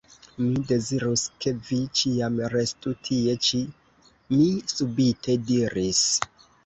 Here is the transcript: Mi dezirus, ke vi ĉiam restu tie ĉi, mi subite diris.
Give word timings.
Mi 0.43 0.61
dezirus, 0.69 1.25
ke 1.45 1.51
vi 1.67 1.77
ĉiam 1.99 2.41
restu 2.53 2.93
tie 3.09 3.35
ĉi, 3.49 3.61
mi 4.39 4.49
subite 4.75 5.37
diris. 5.51 6.01